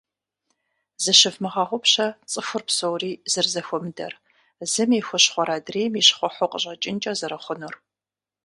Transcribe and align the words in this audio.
Зыщывмыгъэгъупщэ 1.03 2.07
цӏыхухэр 2.31 2.63
псори 2.67 3.11
зэрызэхуэмыдэр, 3.31 4.13
зым 4.71 4.89
и 4.99 5.01
хущхъуэр 5.07 5.49
адрейм 5.57 5.93
и 5.99 6.03
щхъухьу 6.07 6.51
къыщӏэкӏынкӏэ 6.51 7.11
зэрыхъунур. 7.19 7.75